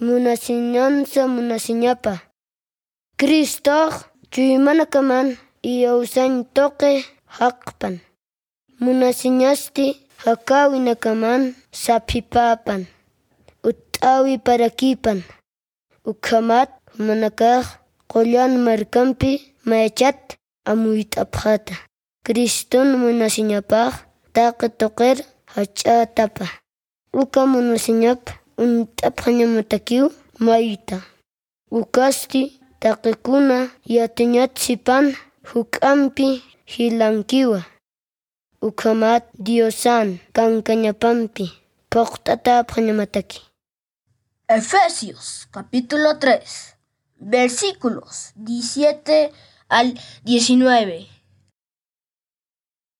Munasiñansa 0.00 1.26
munasiñapa. 1.26 2.22
Cristo 3.18 3.90
chuymanakaman 4.30 5.26
iyawsan 5.62 6.46
toqe 6.54 7.02
haqpan. 7.26 7.98
Munasiñasti 8.78 9.86
hakawinakaman 10.22 11.58
sapipapan. 11.72 12.86
Utawi 13.68 14.38
parakipan. 14.38 15.26
Ukhamat 16.06 16.70
manakaq 16.94 17.66
qollan 18.06 18.52
markampi 18.62 19.32
mayachat 19.66 20.38
amuyt'apqata. 20.70 21.74
Criston 22.22 22.88
munasiñapaq 23.02 23.92
taqa 24.34 24.66
toqer 24.80 25.16
hach'atapa. 25.54 26.46
Uka 27.20 27.40
munasiñap 27.50 28.37
unt'apqañamatakiw 28.62 30.06
mayta. 30.46 30.98
Ukasti 31.80 32.42
taqikuna 32.82 33.58
yatiñatsipan 33.94 35.04
huk'anpi 35.50 36.28
hilankiwa. 36.72 37.60
Ukhamat 38.68 39.24
Diosan 39.46 40.08
kankañapampi 40.36 41.44
poqt'atapqañamataki. 41.92 43.40
Efesios 44.48 45.46
capítulo 45.50 46.18
3 46.18 46.74
versículos 47.20 48.32
17 48.34 49.32
al 49.68 49.94
19. 50.24 51.17